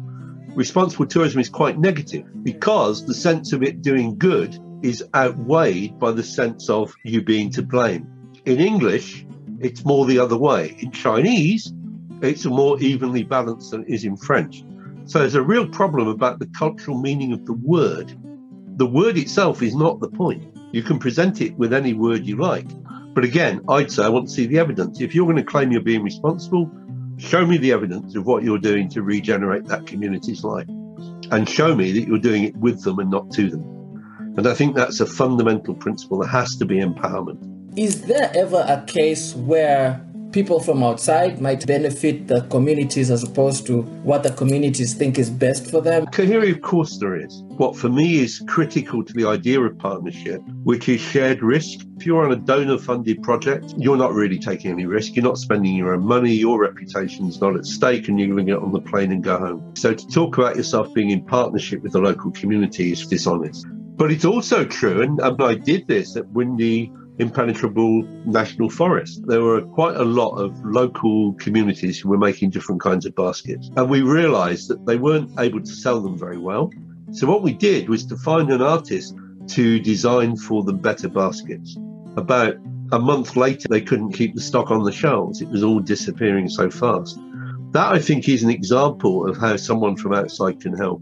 responsible 0.53 1.05
tourism 1.05 1.39
is 1.39 1.49
quite 1.49 1.79
negative 1.79 2.25
because 2.43 3.05
the 3.05 3.13
sense 3.13 3.53
of 3.53 3.63
it 3.63 3.81
doing 3.81 4.17
good 4.17 4.59
is 4.83 5.03
outweighed 5.15 5.97
by 5.97 6.11
the 6.11 6.23
sense 6.23 6.69
of 6.69 6.93
you 7.03 7.21
being 7.21 7.51
to 7.51 7.63
blame. 7.63 8.07
In 8.45 8.59
English, 8.59 9.25
It's 9.59 9.85
more 9.85 10.05
the 10.05 10.19
other 10.19 10.37
way. 10.37 10.75
In 10.79 10.91
Chinese, 10.91 11.73
it's 12.21 12.45
more 12.45 12.79
evenly 12.79 13.23
balanced 13.23 13.71
than 13.71 13.83
it 13.83 13.89
is 13.89 14.05
in 14.05 14.17
French. 14.17 14.63
So 15.05 15.19
there's 15.19 15.35
a 15.35 15.41
real 15.41 15.67
problem 15.67 16.07
about 16.07 16.39
the 16.39 16.47
cultural 16.57 16.99
meaning 16.99 17.31
of 17.31 17.45
the 17.45 17.53
word. 17.53 18.15
The 18.77 18.85
word 18.85 19.17
itself 19.17 19.61
is 19.61 19.75
not 19.75 19.99
the 19.99 20.09
point. 20.09 20.43
You 20.71 20.83
can 20.83 20.99
present 20.99 21.41
it 21.41 21.57
with 21.57 21.73
any 21.73 21.93
word 21.93 22.25
you 22.25 22.35
like. 22.35 22.67
But 23.13 23.23
again, 23.23 23.61
I'd 23.69 23.91
say 23.91 24.03
I 24.03 24.09
want 24.09 24.27
to 24.27 24.33
see 24.33 24.45
the 24.45 24.59
evidence. 24.59 25.01
If 25.01 25.15
you're 25.15 25.25
going 25.25 25.37
to 25.37 25.43
claim 25.43 25.71
you're 25.71 25.81
being 25.81 26.03
responsible, 26.03 26.69
show 27.17 27.45
me 27.45 27.57
the 27.57 27.71
evidence 27.71 28.15
of 28.15 28.25
what 28.25 28.43
you're 28.43 28.59
doing 28.59 28.89
to 28.89 29.01
regenerate 29.01 29.65
that 29.65 29.87
community's 29.87 30.43
life 30.43 30.67
and 31.31 31.49
show 31.49 31.73
me 31.75 31.91
that 31.93 32.07
you're 32.07 32.19
doing 32.19 32.43
it 32.43 32.55
with 32.57 32.83
them 32.83 32.99
and 32.99 33.09
not 33.09 33.31
to 33.31 33.49
them. 33.49 34.33
And 34.37 34.47
I 34.47 34.53
think 34.53 34.75
that's 34.75 34.99
a 34.99 35.05
fundamental 35.05 35.73
principle. 35.73 36.19
There 36.19 36.29
has 36.29 36.55
to 36.57 36.65
be 36.65 36.79
empowerment. 36.79 37.56
Is 37.77 38.01
there 38.07 38.31
ever 38.33 38.65
a 38.67 38.83
case 38.87 39.35
where 39.35 40.03
people 40.31 40.59
from 40.59 40.81
outside 40.81 41.39
might 41.39 41.67
benefit 41.67 42.27
the 42.27 42.41
communities 42.49 43.11
as 43.11 43.21
opposed 43.21 43.67
to 43.67 43.83
what 44.01 44.23
the 44.23 44.31
communities 44.31 44.95
think 44.95 45.19
is 45.19 45.29
best 45.29 45.69
for 45.69 45.79
them? 45.79 46.07
Kahiri, 46.07 46.55
of 46.55 46.63
course, 46.63 46.97
there 46.97 47.15
is. 47.15 47.43
What 47.57 47.75
for 47.75 47.87
me 47.87 48.17
is 48.17 48.43
critical 48.47 49.03
to 49.03 49.13
the 49.13 49.27
idea 49.27 49.61
of 49.61 49.77
partnership, 49.77 50.41
which 50.63 50.89
is 50.89 50.99
shared 50.99 51.43
risk. 51.43 51.85
If 51.97 52.07
you're 52.07 52.25
on 52.25 52.31
a 52.31 52.35
donor 52.35 52.79
funded 52.79 53.21
project, 53.21 53.75
you're 53.77 53.95
not 53.95 54.11
really 54.11 54.39
taking 54.39 54.71
any 54.71 54.87
risk. 54.87 55.15
You're 55.15 55.25
not 55.25 55.37
spending 55.37 55.75
your 55.75 55.93
own 55.93 56.03
money. 56.03 56.33
Your 56.33 56.59
reputation's 56.59 57.39
not 57.41 57.55
at 57.55 57.67
stake, 57.67 58.07
and 58.07 58.19
you're 58.19 58.29
going 58.29 58.43
to 58.43 58.53
get 58.53 58.59
on 58.59 58.71
the 58.71 58.81
plane 58.81 59.11
and 59.11 59.23
go 59.23 59.37
home. 59.37 59.75
So 59.75 59.93
to 59.93 60.07
talk 60.07 60.39
about 60.39 60.55
yourself 60.55 60.91
being 60.95 61.11
in 61.11 61.23
partnership 61.23 61.83
with 61.83 61.91
the 61.91 62.01
local 62.01 62.31
community 62.31 62.91
is 62.91 63.05
dishonest. 63.05 63.67
But 63.69 64.11
it's 64.11 64.25
also 64.25 64.65
true, 64.65 65.03
and, 65.03 65.19
and 65.19 65.39
I 65.43 65.53
did 65.53 65.87
this 65.87 66.15
at 66.15 66.25
Bwindi 66.25 66.91
impenetrable 67.19 68.03
national 68.25 68.69
forest. 68.69 69.25
There 69.25 69.41
were 69.41 69.61
quite 69.61 69.95
a 69.95 70.03
lot 70.03 70.35
of 70.35 70.63
local 70.63 71.33
communities 71.33 71.99
who 71.99 72.09
were 72.09 72.17
making 72.17 72.51
different 72.51 72.81
kinds 72.81 73.05
of 73.05 73.15
baskets. 73.15 73.69
And 73.75 73.89
we 73.89 74.01
realized 74.01 74.67
that 74.69 74.85
they 74.85 74.97
weren't 74.97 75.31
able 75.39 75.61
to 75.61 75.71
sell 75.71 75.99
them 75.99 76.17
very 76.17 76.37
well. 76.37 76.71
So 77.11 77.27
what 77.27 77.41
we 77.41 77.53
did 77.53 77.89
was 77.89 78.05
to 78.07 78.17
find 78.17 78.51
an 78.51 78.61
artist 78.61 79.15
to 79.47 79.79
design 79.79 80.35
for 80.35 80.63
them 80.63 80.77
better 80.77 81.07
baskets. 81.07 81.77
About 82.17 82.55
a 82.91 82.99
month 82.99 83.35
later, 83.35 83.67
they 83.69 83.81
couldn't 83.81 84.13
keep 84.13 84.35
the 84.35 84.41
stock 84.41 84.71
on 84.71 84.83
the 84.83 84.91
shelves. 84.91 85.41
It 85.41 85.49
was 85.49 85.63
all 85.63 85.79
disappearing 85.79 86.49
so 86.49 86.69
fast. 86.69 87.19
That, 87.71 87.93
I 87.93 87.99
think, 87.99 88.29
is 88.29 88.43
an 88.43 88.49
example 88.49 89.27
of 89.27 89.37
how 89.37 89.57
someone 89.57 89.95
from 89.95 90.13
outside 90.13 90.61
can 90.61 90.73
help 90.73 91.01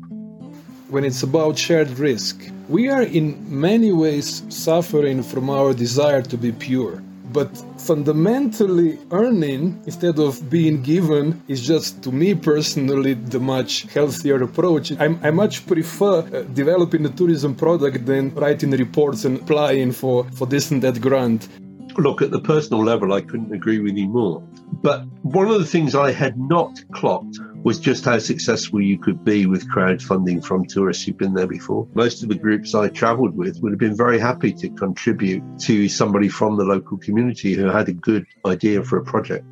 when 0.89 1.04
it's 1.04 1.24
about 1.24 1.58
shared 1.58 1.89
risk. 2.00 2.50
We 2.70 2.89
are 2.89 3.04
in 3.04 3.38
many 3.48 3.92
ways 3.92 4.44
suffering 4.50 5.24
from 5.24 5.50
our 5.50 5.74
desire 5.74 6.22
to 6.24 6.38
be 6.38 6.51
pure. 6.51 7.01
But 7.32 7.50
fundamentally, 7.77 8.98
earning 9.12 9.82
instead 9.86 10.20
of 10.20 10.50
being 10.50 10.82
given 10.82 11.42
is 11.48 11.68
just, 11.68 12.01
to 12.04 12.12
me 12.12 12.34
personally, 12.34 13.13
the 13.13 13.39
much 13.39 13.84
healthier 13.94 14.42
approach. 14.42 14.94
I'm, 15.00 15.20
i 15.22 15.32
much 15.32 15.68
prefer 15.68 16.20
uh, 16.20 16.44
developing 16.54 17.06
a 17.06 17.10
tourism 17.10 17.54
product 17.56 18.06
than 18.06 18.34
writing 18.36 18.72
reports 18.72 19.25
and 19.25 19.42
applying 19.42 19.92
for, 19.92 20.24
for 20.32 20.48
this 20.48 20.72
and 20.72 20.82
that 20.84 21.01
grant. 21.01 21.50
Look, 21.98 22.22
at 22.22 22.32
the 22.32 22.39
personal 22.39 22.84
level, 22.84 23.12
I 23.13 23.22
couldn't 23.22 23.54
agree 23.54 23.80
with 23.80 23.96
you 23.96 24.08
more. 24.08 24.42
But 24.82 25.06
one 25.24 25.48
of 25.48 25.60
the 25.60 25.65
things 25.65 25.94
I 25.94 26.12
had 26.12 26.38
not 26.38 26.82
clocked 26.94 27.39
was 27.65 27.79
just 27.79 28.05
how 28.05 28.19
successful 28.19 28.79
you 28.79 28.95
could 28.95 29.25
be 29.25 29.48
with 29.48 29.67
crowdfunding 29.74 30.45
from 30.45 30.63
tourists 30.65 31.03
who've 31.03 31.17
been 31.17 31.34
there 31.34 31.48
before. 31.48 31.88
Most 31.95 32.22
of 32.22 32.29
the 32.29 32.36
groups 32.36 32.75
I 32.75 32.89
traveled 32.89 33.36
with 33.36 33.60
would 33.62 33.72
have 33.72 33.79
been 33.79 33.98
very 33.98 34.19
happy 34.19 34.53
to 34.53 34.69
contribute 34.69 35.43
to 35.62 35.89
somebody 35.89 36.29
from 36.29 36.57
the 36.57 36.63
local 36.63 37.00
community 37.00 37.55
who 37.55 37.65
had 37.65 37.89
a 37.89 37.93
good 37.93 38.27
idea 38.45 38.84
for 38.84 39.00
a 39.00 39.03
project. 39.03 39.45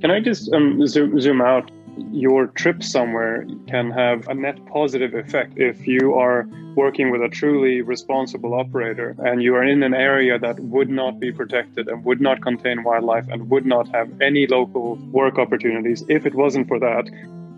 Can 0.00 0.10
I 0.10 0.18
just 0.18 0.52
um, 0.52 0.84
zoom, 0.88 1.20
zoom 1.20 1.40
out? 1.40 1.70
Your 2.12 2.46
trip 2.48 2.82
somewhere 2.82 3.46
can 3.66 3.90
have 3.90 4.28
a 4.28 4.34
net 4.34 4.64
positive 4.66 5.14
effect 5.14 5.58
if 5.58 5.86
you 5.86 6.14
are 6.14 6.46
working 6.74 7.10
with 7.10 7.22
a 7.22 7.28
truly 7.28 7.82
responsible 7.82 8.54
operator 8.54 9.16
and 9.18 9.42
you 9.42 9.54
are 9.54 9.64
in 9.64 9.82
an 9.82 9.94
area 9.94 10.38
that 10.38 10.58
would 10.60 10.88
not 10.88 11.18
be 11.18 11.32
protected 11.32 11.88
and 11.88 12.04
would 12.04 12.20
not 12.20 12.42
contain 12.42 12.82
wildlife 12.82 13.26
and 13.28 13.50
would 13.50 13.66
not 13.66 13.88
have 13.94 14.08
any 14.20 14.46
local 14.46 14.96
work 15.12 15.38
opportunities 15.38 16.04
if 16.08 16.26
it 16.26 16.34
wasn't 16.34 16.68
for 16.68 16.78
that. 16.78 17.08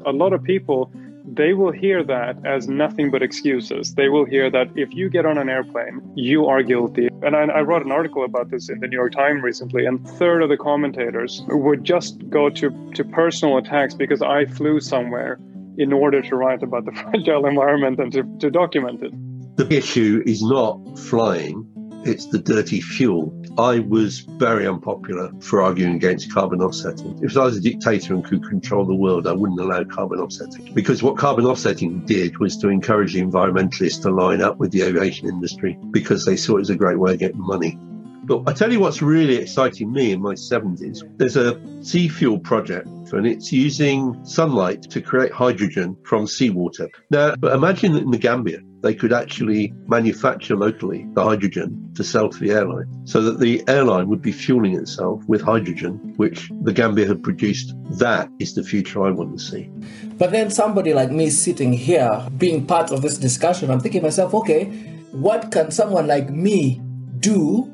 A 0.06 0.12
lot 0.12 0.32
of 0.32 0.42
people 0.42 0.90
they 1.24 1.52
will 1.52 1.72
hear 1.72 2.02
that 2.04 2.44
as 2.44 2.68
nothing 2.68 3.10
but 3.10 3.22
excuses. 3.22 3.94
They 3.94 4.08
will 4.08 4.24
hear 4.24 4.50
that 4.50 4.68
if 4.74 4.92
you 4.92 5.08
get 5.08 5.26
on 5.26 5.38
an 5.38 5.48
airplane, 5.48 6.02
you 6.14 6.46
are 6.46 6.62
guilty. 6.62 7.08
And 7.22 7.36
I, 7.36 7.42
I, 7.42 7.60
wrote 7.60 7.84
an 7.84 7.92
article 7.92 8.24
about 8.24 8.50
this 8.50 8.68
in 8.68 8.80
the 8.80 8.88
New 8.88 8.96
York 8.96 9.12
Times 9.12 9.42
recently, 9.42 9.86
and 9.86 10.06
third 10.18 10.42
of 10.42 10.48
the 10.48 10.56
commentators 10.56 11.42
would 11.48 11.84
just 11.84 12.28
go 12.28 12.50
to, 12.50 12.92
to 12.94 13.04
personal 13.04 13.58
attacks 13.58 13.94
because 13.94 14.22
I 14.22 14.46
flew 14.46 14.80
somewhere 14.80 15.38
in 15.78 15.92
order 15.92 16.20
to 16.22 16.36
write 16.36 16.62
about 16.62 16.84
the 16.84 16.92
fragile 17.02 17.46
environment 17.46 17.98
and 17.98 18.12
to, 18.12 18.24
to 18.40 18.50
document 18.50 19.02
it. 19.02 19.12
The 19.56 19.76
issue 19.76 20.22
is 20.26 20.42
not 20.42 20.98
flying, 20.98 21.71
it's 22.04 22.26
the 22.26 22.38
dirty 22.38 22.80
fuel. 22.80 23.32
I 23.58 23.80
was 23.80 24.20
very 24.20 24.66
unpopular 24.66 25.30
for 25.40 25.62
arguing 25.62 25.94
against 25.94 26.32
carbon 26.32 26.60
offsetting. 26.60 27.18
If 27.22 27.36
I 27.36 27.44
was 27.44 27.56
a 27.56 27.60
dictator 27.60 28.14
and 28.14 28.24
could 28.24 28.42
control 28.48 28.84
the 28.84 28.94
world, 28.94 29.26
I 29.26 29.32
wouldn't 29.32 29.60
allow 29.60 29.84
carbon 29.84 30.18
offsetting. 30.18 30.72
Because 30.74 31.02
what 31.02 31.16
carbon 31.16 31.44
offsetting 31.44 32.04
did 32.06 32.38
was 32.38 32.56
to 32.58 32.68
encourage 32.68 33.12
the 33.12 33.22
environmentalists 33.22 34.02
to 34.02 34.10
line 34.10 34.40
up 34.40 34.58
with 34.58 34.72
the 34.72 34.82
aviation 34.82 35.28
industry 35.28 35.78
because 35.90 36.24
they 36.24 36.36
saw 36.36 36.56
it 36.56 36.62
as 36.62 36.70
a 36.70 36.76
great 36.76 36.98
way 36.98 37.12
of 37.12 37.18
getting 37.18 37.40
money. 37.40 37.78
But 38.24 38.48
I 38.48 38.52
tell 38.52 38.72
you 38.72 38.80
what's 38.80 39.02
really 39.02 39.36
exciting 39.36 39.92
me 39.92 40.12
in 40.12 40.22
my 40.22 40.34
70s. 40.34 41.02
There's 41.18 41.36
a 41.36 41.60
SEAFUEL 41.82 42.38
project 42.38 42.88
and 43.12 43.26
it's 43.26 43.52
using 43.52 44.24
sunlight 44.24 44.82
to 44.90 45.00
create 45.00 45.32
hydrogen 45.32 45.96
from 46.04 46.26
seawater. 46.26 46.88
Now, 47.10 47.34
imagine 47.42 47.96
in 47.96 48.10
the 48.10 48.18
Gambia, 48.18 48.60
they 48.82 48.94
could 48.94 49.12
actually 49.12 49.72
manufacture 49.86 50.56
locally 50.56 51.06
the 51.14 51.22
hydrogen 51.22 51.92
to 51.94 52.02
sell 52.04 52.28
to 52.28 52.38
the 52.38 52.50
airline 52.50 52.86
so 53.06 53.22
that 53.22 53.38
the 53.38 53.62
airline 53.68 54.08
would 54.08 54.20
be 54.20 54.32
fueling 54.32 54.74
itself 54.74 55.22
with 55.28 55.40
hydrogen, 55.40 56.14
which 56.16 56.50
the 56.62 56.72
Gambia 56.72 57.06
had 57.06 57.22
produced. 57.22 57.74
That 57.98 58.28
is 58.38 58.54
the 58.54 58.62
future 58.62 59.04
I 59.06 59.10
want 59.10 59.38
to 59.38 59.42
see. 59.42 59.70
But 60.18 60.32
then 60.32 60.50
somebody 60.50 60.92
like 60.92 61.10
me 61.10 61.30
sitting 61.30 61.72
here, 61.72 62.26
being 62.36 62.66
part 62.66 62.90
of 62.90 63.02
this 63.02 63.18
discussion, 63.18 63.70
I'm 63.70 63.80
thinking 63.80 64.02
myself, 64.02 64.34
okay, 64.34 64.64
what 65.12 65.52
can 65.52 65.70
someone 65.70 66.06
like 66.06 66.30
me 66.30 66.80
do 67.20 67.72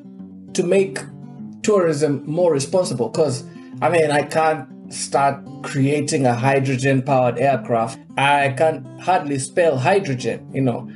to 0.53 0.63
make 0.63 0.99
tourism 1.63 2.23
more 2.27 2.53
responsible? 2.53 3.09
Because, 3.09 3.45
I 3.81 3.89
mean, 3.89 4.11
I 4.11 4.23
can't 4.23 4.69
start 4.91 5.45
creating 5.63 6.27
a 6.27 6.35
hydrogen 6.35 7.03
powered 7.03 7.39
aircraft, 7.39 7.99
I 8.17 8.55
can 8.57 8.85
hardly 8.99 9.39
spell 9.39 9.79
hydrogen, 9.79 10.49
you 10.53 10.63
know. 10.63 10.89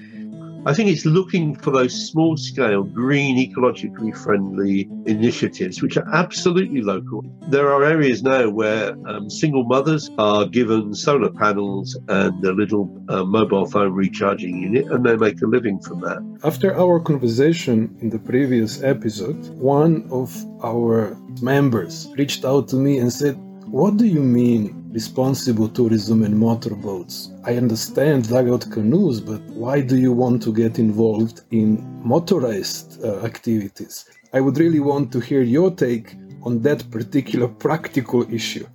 I 0.65 0.75
think 0.75 0.91
it's 0.91 1.05
looking 1.05 1.57
for 1.57 1.73
those 1.73 1.93
small 2.09 2.37
scale, 2.37 2.85
green, 2.85 3.37
ecologically 3.37 4.17
friendly 4.17 4.89
initiatives, 5.07 5.83
which 5.83 5.97
are 5.97 6.09
absolutely 6.15 6.83
local. 6.83 7.25
There 7.49 7.73
are 7.73 7.83
areas 7.83 8.23
now 8.23 8.49
where 8.49 8.95
um, 9.09 9.29
single 9.29 9.65
mothers 9.65 10.09
are 10.19 10.47
given 10.47 10.95
solar 10.95 11.31
panels 11.31 11.99
and 12.07 12.45
a 12.45 12.53
little 12.53 13.05
uh, 13.09 13.25
mobile 13.25 13.67
phone 13.67 13.93
recharging 13.93 14.63
unit, 14.63 14.87
and 14.87 15.05
they 15.05 15.17
make 15.17 15.43
a 15.43 15.47
living 15.47 15.81
from 15.81 16.01
that. 16.03 16.23
After 16.45 16.79
our 16.79 17.01
conversation 17.01 17.97
in 18.01 18.11
the 18.11 18.21
previous 18.21 18.85
episode, 18.85 19.45
one 19.59 20.07
of 20.13 20.33
our 20.63 21.17
members 21.41 22.09
reached 22.17 22.45
out 22.45 22.69
to 22.69 22.77
me 22.77 22.99
and 22.99 23.13
said, 23.13 23.37
what 23.73 23.97
do 23.97 24.05
you 24.05 24.21
mean 24.21 24.91
responsible 24.93 25.67
tourism 25.67 26.23
and 26.25 26.39
motorboats? 26.39 27.31
I 27.43 27.57
understand 27.57 28.29
dugout 28.29 28.71
canoes, 28.71 29.19
but 29.19 29.41
why 29.45 29.81
do 29.81 29.97
you 29.97 30.13
want 30.13 30.43
to 30.43 30.53
get 30.53 30.79
involved 30.79 31.41
in 31.53 31.83
motorized 32.05 33.03
uh, 33.03 33.25
activities? 33.25 34.11
I 34.35 34.43
would 34.43 34.59
really 34.59 34.81
want 34.81 35.11
to 35.13 35.21
hear 35.21 35.41
your 35.41 35.71
take 35.71 36.15
on 36.43 36.61
that 36.61 36.91
particular 36.91 37.49
practical 37.49 38.31
issue. 38.31 38.67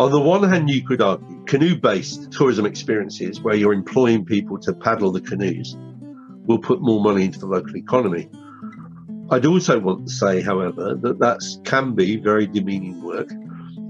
On 0.00 0.10
the 0.10 0.18
one 0.18 0.42
hand, 0.42 0.68
you 0.68 0.84
could 0.84 1.00
argue 1.00 1.44
canoe 1.44 1.76
based 1.76 2.32
tourism 2.32 2.66
experiences 2.66 3.40
where 3.40 3.54
you're 3.54 3.72
employing 3.72 4.24
people 4.24 4.58
to 4.62 4.72
paddle 4.72 5.12
the 5.12 5.20
canoes 5.20 5.76
will 6.44 6.58
put 6.58 6.82
more 6.82 7.00
money 7.00 7.26
into 7.26 7.38
the 7.38 7.46
local 7.46 7.76
economy. 7.76 8.28
I'd 9.30 9.46
also 9.46 9.78
want 9.78 10.08
to 10.08 10.12
say, 10.12 10.42
however, 10.42 10.96
that 10.96 11.20
that 11.20 11.40
can 11.64 11.94
be 11.94 12.16
very 12.16 12.48
demeaning 12.48 13.00
work 13.00 13.30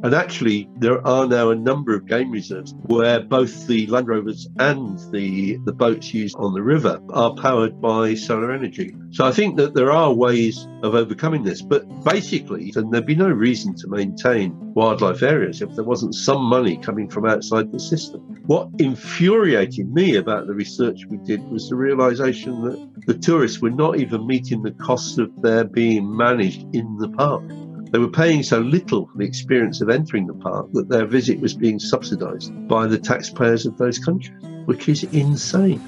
and 0.04 0.14
actually, 0.14 0.68
there 0.76 1.04
are 1.06 1.26
now 1.26 1.48
a 1.48 1.54
number 1.54 1.94
of 1.94 2.06
game 2.06 2.30
reserves 2.30 2.74
where 2.82 3.20
both 3.20 3.66
the 3.66 3.86
Land 3.86 4.06
Rovers 4.06 4.46
and 4.58 4.98
the, 5.10 5.56
the 5.64 5.72
boats 5.72 6.12
used 6.12 6.36
on 6.36 6.52
the 6.52 6.60
river 6.60 7.00
are 7.08 7.34
powered 7.36 7.80
by 7.80 8.12
solar 8.12 8.52
energy. 8.52 8.94
So 9.12 9.24
I 9.24 9.32
think 9.32 9.56
that 9.56 9.72
there 9.72 9.90
are 9.90 10.12
ways 10.12 10.68
of 10.82 10.94
overcoming 10.94 11.42
this. 11.42 11.62
But 11.62 11.86
basically, 12.04 12.70
then 12.70 12.90
there'd 12.90 13.06
be 13.06 13.14
no 13.14 13.30
reason 13.30 13.74
to 13.76 13.88
maintain 13.88 14.74
wildlife 14.74 15.22
areas 15.22 15.62
if 15.62 15.74
there 15.74 15.84
wasn't 15.84 16.14
some 16.14 16.42
money 16.42 16.76
coming 16.76 17.08
from 17.08 17.24
outside 17.24 17.72
the 17.72 17.80
system. 17.80 18.20
What 18.44 18.68
infuriated 18.78 19.90
me 19.90 20.16
about 20.16 20.46
the 20.46 20.52
research 20.52 21.06
we 21.08 21.16
did 21.16 21.42
was 21.48 21.70
the 21.70 21.76
realization 21.76 22.60
that 22.64 23.06
the 23.06 23.14
tourists 23.14 23.62
were 23.62 23.70
not 23.70 23.98
even 23.98 24.26
meeting 24.26 24.62
the 24.62 24.72
cost 24.72 25.18
of 25.18 25.30
their 25.40 25.64
being 25.64 26.14
managed 26.14 26.66
in 26.74 26.98
the 26.98 27.08
park. 27.08 27.42
They 27.94 28.00
were 28.00 28.08
paying 28.08 28.42
so 28.42 28.58
little 28.58 29.06
for 29.06 29.18
the 29.18 29.24
experience 29.24 29.80
of 29.80 29.88
entering 29.88 30.26
the 30.26 30.34
park 30.34 30.66
that 30.72 30.88
their 30.88 31.06
visit 31.06 31.38
was 31.38 31.54
being 31.54 31.78
subsidized 31.78 32.66
by 32.66 32.88
the 32.88 32.98
taxpayers 32.98 33.66
of 33.66 33.78
those 33.78 34.00
countries, 34.00 34.36
which 34.64 34.88
is 34.88 35.04
insane. 35.12 35.78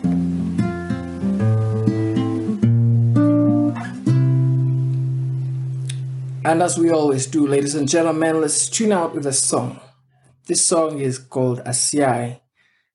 And 6.44 6.62
as 6.62 6.78
we 6.78 6.90
always 6.90 7.26
do, 7.26 7.44
ladies 7.44 7.74
and 7.74 7.88
gentlemen, 7.88 8.40
let's 8.40 8.68
tune 8.68 8.92
out 8.92 9.12
with 9.12 9.26
a 9.26 9.32
song. 9.32 9.80
This 10.46 10.64
song 10.64 11.00
is 11.00 11.18
called 11.18 11.58
Asiai. 11.64 12.40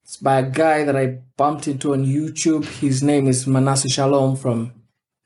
It's 0.04 0.16
by 0.16 0.38
a 0.38 0.50
guy 0.50 0.84
that 0.84 0.96
I 0.96 1.18
bumped 1.36 1.68
into 1.68 1.92
on 1.92 2.06
YouTube. 2.06 2.64
His 2.80 3.02
name 3.02 3.28
is 3.28 3.46
Manasseh 3.46 3.90
Shalom 3.90 4.36
from 4.36 4.72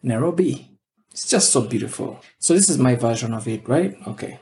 Nairobi. 0.03 0.76
It's 1.17 1.27
just 1.27 1.51
so 1.51 1.63
beautiful. 1.63 2.21
So 2.39 2.53
this 2.53 2.69
is 2.69 2.77
my 2.77 2.95
version 2.95 3.33
of 3.33 3.49
it, 3.49 3.67
right? 3.67 3.97
Okay. 4.07 4.39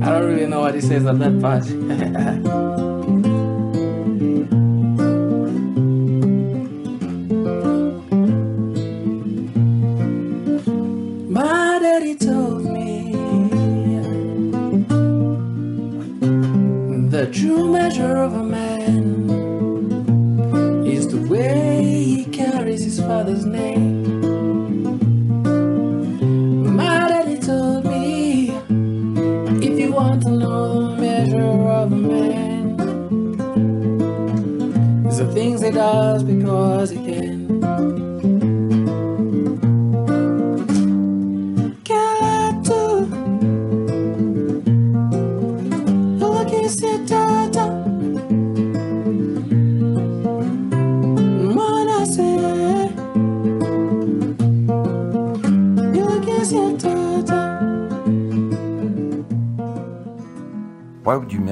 I 0.00 0.12
don't 0.12 0.26
really 0.26 0.46
know 0.46 0.60
what 0.60 0.76
he 0.76 0.80
says 0.80 1.06
on 1.06 1.18
that 1.18 1.40
part. 1.40 2.50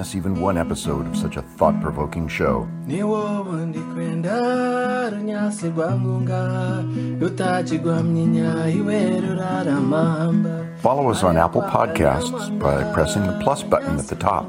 miss 0.09 0.17
even 0.17 0.41
one 0.41 0.57
episode 0.57 1.07
of 1.07 1.15
such 1.17 1.37
a 1.37 1.43
thought 1.43 1.79
provoking 1.83 2.29
show? 2.29 2.67
niwo 2.87 3.45
ndikwenda 3.67 5.11
runyasi 5.11 5.69
rwa 5.69 5.91
munga 5.97 6.83
rutaji 7.21 7.79
rwa 7.79 8.03
mnyinya 8.03 8.69
iwe 8.69 9.21
ruraramamba 9.21 10.51
Follow 10.83 11.11
us 11.11 11.25
on 11.25 11.37
Apple 11.37 11.63
Podcasts 11.63 12.49
by 12.59 12.93
pressing 12.95 13.23
the 13.27 13.39
plus 13.45 13.63
button 13.65 13.99
at 13.99 14.07
the 14.07 14.15
top. 14.17 14.47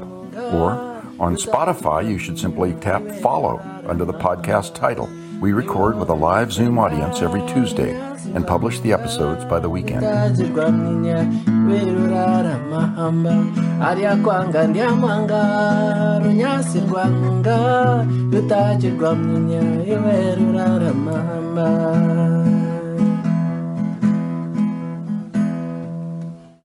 Or 0.54 0.70
on 1.18 1.36
Spotify, 1.36 2.08
you 2.08 2.18
should 2.18 2.38
simply 2.38 2.72
tap 2.80 3.02
follow 3.20 3.60
under 3.88 4.04
the 4.06 4.12
podcast 4.12 4.74
title. 4.74 5.08
We 5.40 5.52
record 5.54 5.96
with 5.98 6.10
a 6.10 6.14
live 6.14 6.52
Zoom 6.52 6.78
audience 6.78 7.22
every 7.22 7.40
Tuesday 7.48 7.92
and 8.34 8.46
publish 8.46 8.78
the 8.80 8.92
episodes 8.92 9.42
by 9.46 9.58
the 9.58 9.70
weekend. 9.70 10.02